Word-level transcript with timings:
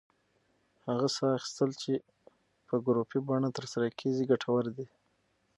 هغه 0.87 1.07
ساه 1.15 1.31
اخیستل 1.37 1.71
چې 1.81 1.93
په 2.67 2.75
ګروپي 2.85 3.19
بڼه 3.27 3.49
ترسره 3.57 3.87
کېږي، 3.99 4.23
ګټور 4.31 4.65
دی. 4.77 4.85